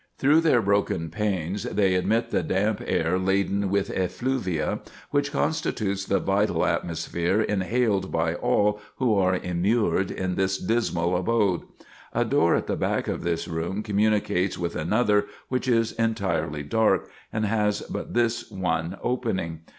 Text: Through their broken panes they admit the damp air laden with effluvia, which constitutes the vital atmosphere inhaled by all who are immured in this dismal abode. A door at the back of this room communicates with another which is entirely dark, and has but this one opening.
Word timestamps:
Through 0.17 0.41
their 0.41 0.63
broken 0.63 1.11
panes 1.11 1.61
they 1.61 1.93
admit 1.93 2.31
the 2.31 2.41
damp 2.41 2.81
air 2.87 3.19
laden 3.19 3.69
with 3.69 3.91
effluvia, 3.91 4.79
which 5.11 5.31
constitutes 5.31 6.05
the 6.05 6.19
vital 6.19 6.65
atmosphere 6.65 7.39
inhaled 7.39 8.11
by 8.11 8.33
all 8.33 8.81
who 8.95 9.13
are 9.15 9.35
immured 9.35 10.09
in 10.09 10.33
this 10.33 10.57
dismal 10.57 11.15
abode. 11.15 11.65
A 12.13 12.25
door 12.25 12.55
at 12.55 12.65
the 12.65 12.75
back 12.75 13.07
of 13.07 13.21
this 13.21 13.47
room 13.47 13.83
communicates 13.83 14.57
with 14.57 14.75
another 14.75 15.27
which 15.49 15.67
is 15.67 15.91
entirely 15.91 16.63
dark, 16.63 17.07
and 17.31 17.45
has 17.45 17.81
but 17.83 18.15
this 18.15 18.49
one 18.49 18.97
opening. 19.03 19.59